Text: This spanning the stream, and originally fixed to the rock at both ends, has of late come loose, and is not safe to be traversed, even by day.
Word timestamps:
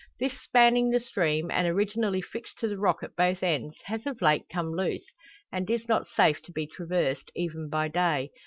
This 0.19 0.33
spanning 0.41 0.89
the 0.89 0.99
stream, 0.99 1.51
and 1.51 1.67
originally 1.67 2.23
fixed 2.23 2.57
to 2.57 2.67
the 2.67 2.79
rock 2.79 3.03
at 3.03 3.15
both 3.15 3.43
ends, 3.43 3.77
has 3.85 4.07
of 4.07 4.19
late 4.19 4.45
come 4.51 4.71
loose, 4.75 5.05
and 5.51 5.69
is 5.69 5.87
not 5.87 6.07
safe 6.07 6.41
to 6.45 6.51
be 6.51 6.65
traversed, 6.65 7.29
even 7.35 7.69
by 7.69 7.87
day. 7.87 8.31